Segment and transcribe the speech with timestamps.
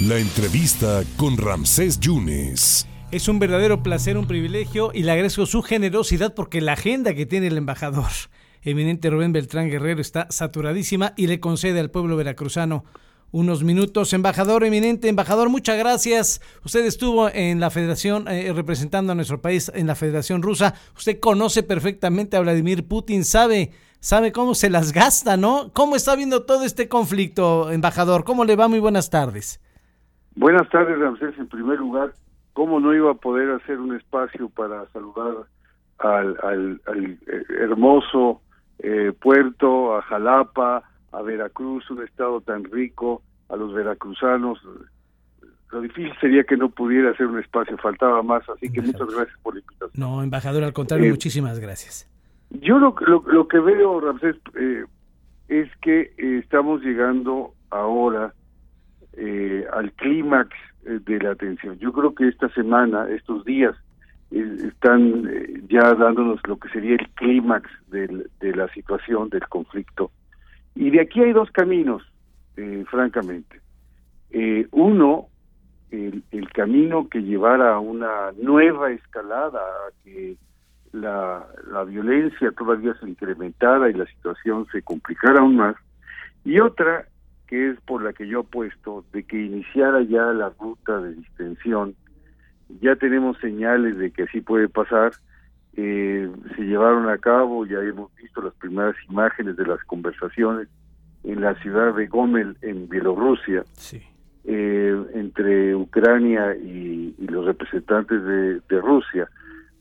[0.00, 2.86] La entrevista con Ramsés Yunes.
[3.10, 7.24] Es un verdadero placer, un privilegio y le agradezco su generosidad porque la agenda que
[7.24, 8.10] tiene el embajador,
[8.62, 12.84] eminente Rubén Beltrán Guerrero, está saturadísima y le concede al pueblo veracruzano
[13.32, 14.12] unos minutos.
[14.12, 16.42] Embajador eminente, embajador, muchas gracias.
[16.62, 20.74] Usted estuvo en la federación, eh, representando a nuestro país en la federación rusa.
[20.94, 25.72] Usted conoce perfectamente a Vladimir Putin, sabe, sabe cómo se las gasta, ¿no?
[25.72, 28.24] ¿Cómo está viendo todo este conflicto, embajador?
[28.24, 28.68] ¿Cómo le va?
[28.68, 29.58] Muy buenas tardes.
[30.36, 31.36] Buenas tardes, Ramsés.
[31.38, 32.12] En primer lugar,
[32.52, 35.34] ¿cómo no iba a poder hacer un espacio para saludar
[35.98, 38.42] al, al, eh, hermoso
[38.78, 44.60] eh, puerto, a Jalapa, a Veracruz, un estado tan rico, a los veracruzanos?
[45.72, 49.38] Lo difícil sería que no pudiera hacer un espacio, faltaba más, así que muchas gracias
[49.42, 49.90] por la invitación.
[49.94, 52.06] No, embajador, al contrario, eh, muchísimas gracias.
[52.50, 54.36] Yo lo, lo, lo que veo, Ramsés,
[55.48, 58.34] es que estamos llegando ahora
[59.16, 60.50] eh, al clímax
[60.84, 61.78] eh, de la atención.
[61.78, 63.74] Yo creo que esta semana, estos días,
[64.30, 65.24] eh, están
[65.68, 70.10] ya dándonos lo que sería el clímax de la situación, del conflicto.
[70.74, 72.02] Y de aquí hay dos caminos,
[72.86, 73.60] francamente.
[74.72, 75.28] uno,
[75.90, 80.36] el, camino que llevara a una nueva escalada, a que
[80.92, 85.76] la violencia todavía se incrementara y la situación se complicara aún más.
[86.44, 87.06] Y otra,
[87.46, 91.94] que es por la que yo apuesto, de que iniciara ya la ruta de distensión.
[92.80, 95.12] Ya tenemos señales de que así puede pasar.
[95.76, 100.68] Eh, se llevaron a cabo, ya hemos visto las primeras imágenes de las conversaciones
[101.22, 103.64] en la ciudad de Gomel, en Bielorrusia,
[104.44, 109.28] eh, entre Ucrania y, los representantes de, de Rusia,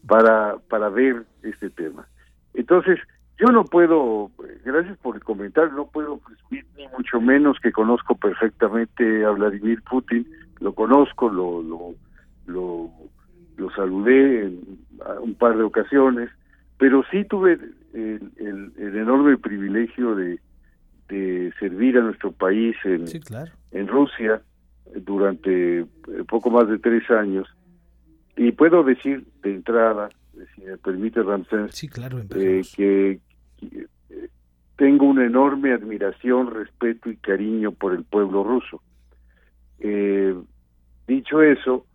[0.08, 2.08] para, para ver este tema.
[2.54, 3.00] Entonces,
[3.38, 4.32] yo no puedo,
[4.64, 9.82] gracias por el comentario, no puedo presumir ni mucho menos que conozco perfectamente a Vladimir
[9.82, 10.26] Putin,
[10.60, 11.96] lo conozco, lo lo,
[12.46, 12.90] lo,
[13.58, 14.80] lo saludé en
[15.22, 16.30] un par de ocasiones,
[16.78, 17.60] pero sí tuve
[17.94, 20.40] el, el, enorme privilegio de,
[21.10, 23.06] de servir a nuestro país en,
[23.72, 24.42] en Rusia
[24.96, 25.86] durante
[26.28, 27.48] poco más de tres años.
[28.38, 30.10] Y puedo decir de entrada
[30.56, 33.20] si me permite Ramsés, sí, claro, eh, que,
[34.78, 38.82] tengo una enorme admiración, respeto y cariño por el pueblo ruso.
[39.80, 40.36] Eh,
[41.08, 41.86] dicho eso,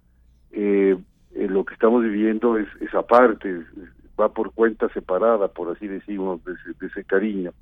[0.52, 0.96] eh,
[1.34, 3.62] lo que estamos viviendo es, es aparte,
[4.18, 7.52] va por cuenta separada, por así decimos, de ese, cariño.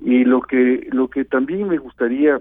[0.00, 2.40] Y lo que lo que también me gustaría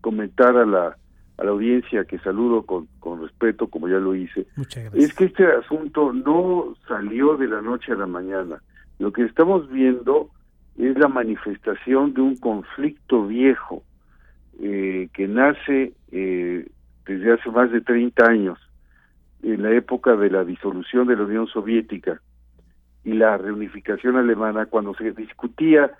[0.00, 0.96] comentar a la
[1.38, 4.46] a la audiencia que saludo con, con respeto, como ya lo hice,
[4.94, 8.62] es que este asunto no salió de la noche a la mañana.
[8.98, 10.30] Lo que estamos viendo
[10.78, 13.82] es la manifestación de un conflicto viejo
[14.60, 16.66] eh, que nace eh,
[17.06, 18.58] desde hace más de 30 años,
[19.42, 22.20] en la época de la disolución de la Unión Soviética
[23.04, 25.92] y la reunificación alemana, cuando se discutía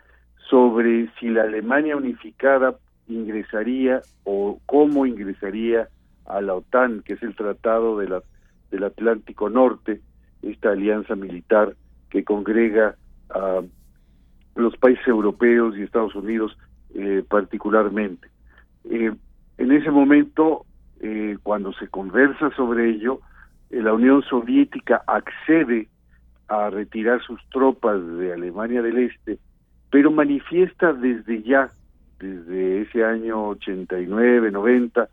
[0.49, 2.77] sobre si la Alemania unificada
[3.09, 5.89] ingresaría o cómo ingresaría
[6.27, 8.23] a la OTAN, que es el tratado de la,
[8.71, 10.01] del Atlántico Norte,
[10.43, 11.75] esta alianza militar
[12.11, 12.97] que congrega
[13.31, 13.63] a
[14.55, 16.57] los países europeos y Estados Unidos
[16.95, 18.29] eh, particularmente.
[18.91, 19.13] Eh,
[19.59, 20.65] en ese momento,
[21.01, 23.21] eh, cuando se conversa sobre ello,
[23.71, 25.89] la Unión Soviética accede
[26.49, 29.39] a retirar sus tropas de Alemania del Este,
[29.91, 31.71] pero manifiesta desde ya
[32.19, 35.09] desde ese año 89, 90,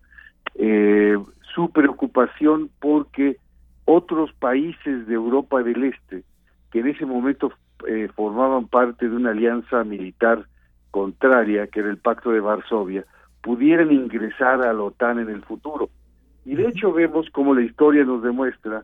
[0.56, 1.18] eh,
[1.54, 3.38] su preocupación porque
[3.86, 6.24] otros países de Europa del Este,
[6.72, 7.52] que en ese momento
[7.88, 10.46] eh, formaban parte de una alianza militar
[10.92, 13.06] contraria, que era el Pacto de Varsovia,
[13.42, 15.90] pudieran ingresar a la OTAN en el futuro.
[16.46, 18.84] Y de hecho vemos como la historia nos demuestra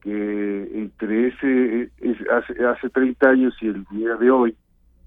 [0.00, 1.90] que entre ese
[2.30, 4.56] hace, hace 30 años y el día de hoy,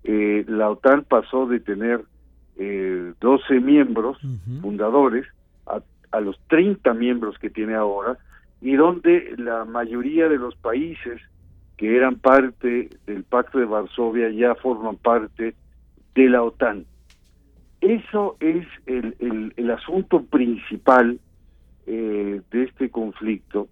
[0.04, 2.04] eh, la OTAN pasó de tener
[2.58, 4.18] eh, 12 miembros
[4.62, 5.26] fundadores
[5.66, 5.82] a,
[6.12, 8.18] a, los 30 miembros que tiene ahora
[8.62, 11.22] y donde la mayoría de los países
[11.78, 15.56] que eran parte del Pacto de Varsovia ya forman parte
[16.14, 16.86] de la OTAN.
[17.82, 21.20] Eso es el, el, el asunto principal
[21.88, 23.68] eh, de este conflicto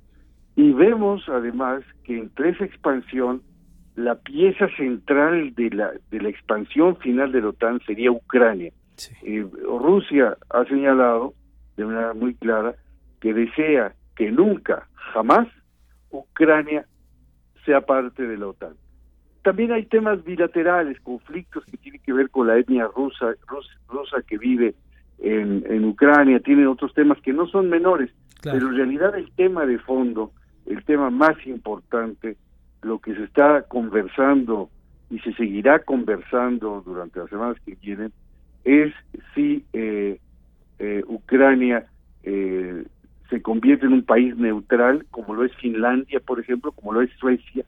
[0.55, 3.43] y vemos además que entre esa expansión
[3.99, 8.71] la pieza central de la, de la expansión final de la OTAN sería Ucrania.
[9.23, 11.33] Eh, Rusia ha señalado
[11.75, 12.75] de manera muy clara
[13.19, 15.47] que desea que nunca, jamás,
[16.11, 16.85] Ucrania
[17.65, 18.73] sea parte de la OTAN.
[19.43, 23.33] También hay temas bilaterales, conflictos que tienen que ver con la etnia rusa,
[23.87, 24.75] rusa, que vive
[25.19, 28.11] en, en Ucrania, tienen otros temas que no son menores,
[28.43, 30.31] pero en realidad el tema de fondo,
[30.65, 32.37] el tema más importante,
[32.81, 34.69] lo que se está conversando
[35.09, 38.11] y se seguirá conversando durante las semanas que vienen,
[38.63, 38.93] es
[39.33, 40.19] si eh,
[40.77, 41.85] eh, Ucrania
[42.23, 42.85] eh,
[43.29, 47.11] se convierte en un país neutral, como lo es Finlandia, por ejemplo, como lo es
[47.19, 47.65] Suecia,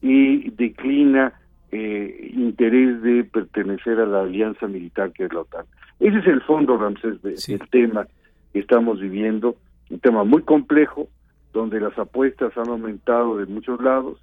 [0.00, 1.32] y declina
[1.70, 5.66] eh, interés de pertenecer a la alianza militar que es la OTAN.
[6.00, 8.06] Ese es el fondo, Ramsés, del tema
[8.52, 9.56] que estamos viviendo,
[9.90, 11.08] un tema muy complejo,
[11.52, 14.18] donde las apuestas han aumentado de muchos lados,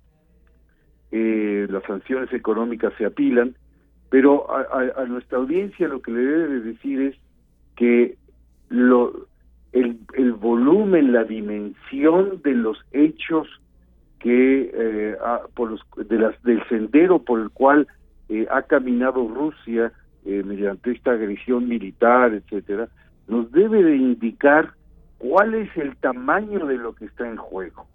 [1.11, 3.55] eh, las sanciones económicas se apilan,
[4.09, 7.15] pero a, a, nuestra audiencia lo que le debe decir es
[7.75, 8.17] que
[8.69, 9.27] lo,
[9.73, 13.47] el, el volumen, la dimensión de los hechos
[14.19, 15.17] que eh,
[15.53, 17.87] por los, de las, del sendero por el cual
[18.29, 19.91] eh, ha caminado Rusia
[20.25, 22.87] eh, mediante esta agresión militar, etcétera,
[23.27, 24.73] nos debe de indicar
[25.19, 27.85] cuál es el tamaño de lo que está en juego.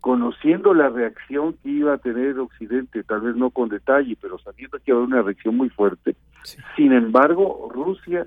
[0.00, 4.78] Conociendo la reacción que iba a tener Occidente, tal vez no con detalle, pero sabiendo
[4.78, 6.16] que iba a haber una reacción muy fuerte,
[6.76, 8.26] sin embargo, Rusia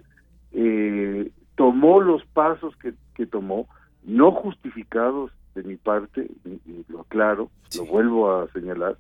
[1.56, 3.68] tomó los pasos que, que tomó,
[4.04, 8.98] no justificados de mi parte, y, lo aclaro, lo vuelvo a señalar,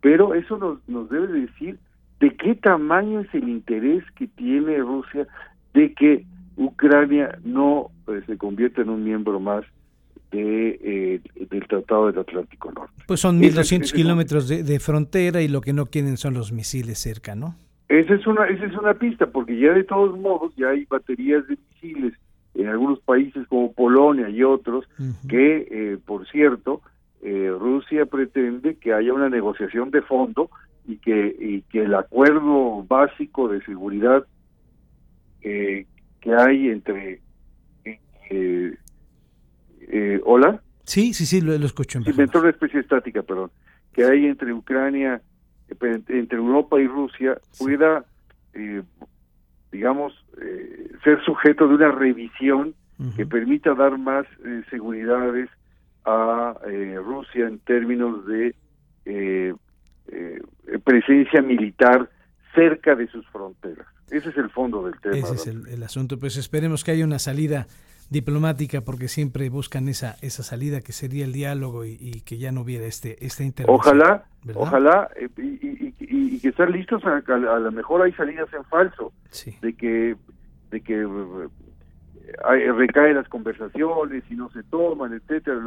[0.00, 1.78] pero eso nos, nos debe decir
[2.20, 5.26] de qué tamaño es el interés que tiene Rusia
[5.72, 6.26] de que
[6.56, 9.64] Ucrania no eh, se convierta en un miembro más
[10.30, 13.02] de, eh, del Tratado del Atlántico Norte.
[13.06, 16.98] Pues son 1.200 kilómetros de, de, frontera y lo que no quieren son los misiles
[16.98, 17.56] cerca, ¿no?
[17.88, 21.46] Esa es una esa es una pista, porque ya de todos modos ya hay baterías
[21.48, 22.14] de misiles
[22.54, 24.84] en algunos países como Polonia y otros,
[25.28, 26.82] que, eh, por cierto,
[27.22, 30.50] eh, Rusia pretende que haya una negociación de fondo
[30.86, 34.26] y que, y que el acuerdo básico de seguridad
[35.42, 35.86] eh,
[36.20, 37.20] que hay entre...
[40.24, 40.62] ¿Hola?
[40.84, 42.00] Sí, sí, sí, lo, lo escucho.
[42.02, 43.50] Sí, una especie estática, perdón.
[43.92, 45.20] Que hay entre Ucrania,
[45.68, 48.04] entre Europa y Rusia, pueda
[49.72, 52.74] digamos, eh, ser sujeto de una revisión
[53.16, 55.48] que permita dar más eh, seguridades
[56.04, 58.54] a eh, Rusia en términos de
[60.84, 62.10] presencia militar
[62.54, 63.86] cerca de sus fronteras.
[64.10, 65.16] Ese es el fondo del tema.
[65.16, 66.18] Ese es el, asunto.
[66.18, 67.68] Pues esperemos que haya una salida
[68.10, 72.62] diplomática porque siempre buscan esa esa salida que sería el diálogo y, que ya no
[72.62, 73.96] hubiera este esta intervención.
[73.96, 74.24] Ojalá,
[74.54, 79.12] ojalá y, y, que estar listos a, a, lo mejor hay salidas en falso
[79.62, 80.16] de que
[80.70, 81.48] de que eh,
[82.44, 85.60] hay, recaen las conversaciones y no se toman etcétera.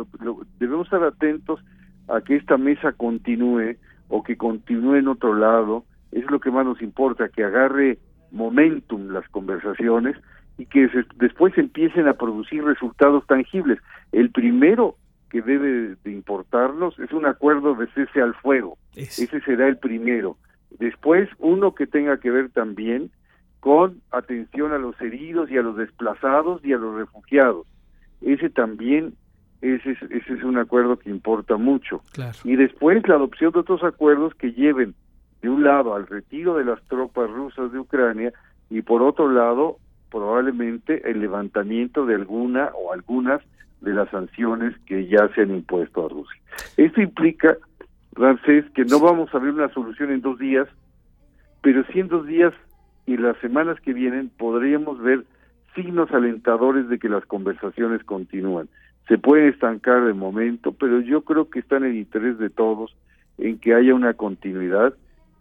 [0.59, 1.61] Debemos estar atentos
[2.09, 3.77] a que esta mesa continúe
[4.09, 5.85] o que continúe en otro lado.
[6.11, 7.99] Es lo que más nos importa que agarre
[8.31, 10.17] momentum las conversaciones
[10.57, 13.79] y que después empiecen a producir resultados tangibles
[14.13, 14.95] el primero
[15.29, 18.77] que debe de importarnos es un acuerdo de cese al fuego.
[18.95, 20.38] Ese será el primero.
[20.69, 23.09] Después, uno que tenga que ver también
[23.59, 27.65] con atención a los heridos y a los desplazados y a los refugiados.
[28.21, 29.15] Ese también
[29.61, 32.01] ese, ese es un acuerdo que importa mucho.
[32.44, 34.94] Y después la adopción de otros acuerdos que lleven
[35.41, 38.31] de un lado al retiro de las tropas rusas de Ucrania
[38.69, 39.77] y por otro lado
[40.13, 43.41] probablemente el levantamiento de alguna o algunas
[43.82, 46.39] de las sanciones que ya se han impuesto a Rusia.
[46.77, 47.58] Esto implica,
[48.13, 50.67] Ramsés, que no vamos a ver una solución en dos días,
[51.62, 52.53] pero sí en dos días
[53.08, 55.25] y las semanas que vienen podríamos ver
[55.74, 58.70] signos alentadores de que las conversaciones continúan.
[59.08, 62.96] Se puede estancar de momento, pero yo creo que está en el interés de todos
[63.39, 64.93] en que haya una continuidad,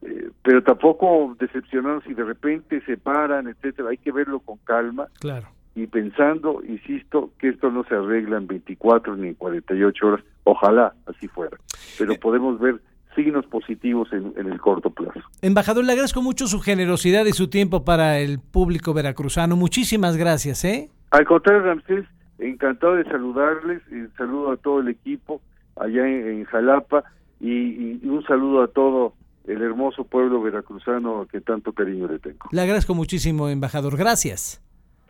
[0.03, 3.91] eh, pero tampoco decepcionarnos si de repente se paran, etcétera.
[3.91, 5.09] Hay que verlo con calma.
[5.21, 10.25] Claro y pensando, insisto, que esto no se arregla en 24 ni en 48 horas,
[10.45, 11.57] ojalá así fuera,
[11.99, 12.19] pero eh.
[12.21, 12.81] podemos ver
[13.15, 15.21] signos positivos en, el corto plazo.
[15.43, 19.55] Embajador, le agradezco mucho su generosidad y su tiempo para el público veracruzano.
[19.55, 20.89] Muchísimas gracias, ¿eh?
[21.11, 22.07] Al contrario, Ramsés,
[22.39, 25.43] encantado de saludarles, y saludo a todo el equipo
[25.77, 27.05] allá en, Jalapa
[27.41, 29.15] y, y, un saludo a todo
[29.47, 32.49] el hermoso pueblo veracruzano que tanto cariño le tengo.
[32.51, 33.97] Le agradezco muchísimo, embajador.
[33.97, 34.63] Gracias.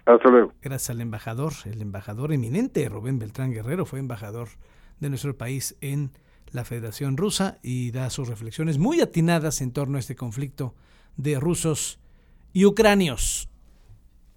[0.05, 0.53] Hasta luego.
[0.63, 4.49] Gracias al embajador, el embajador eminente Rubén Beltrán Guerrero, fue embajador
[4.99, 6.11] de nuestro país en
[6.51, 10.75] la Federación Rusa y da sus reflexiones muy atinadas en torno a este conflicto
[11.17, 12.01] de rusos
[12.53, 13.49] y ucranios.